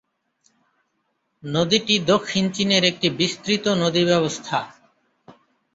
[1.43, 4.57] নদীটি দক্ষিণ চীনের একটি বিস্তৃত নদী ব্যবস্থা।